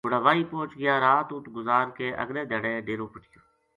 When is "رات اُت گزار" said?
1.05-1.85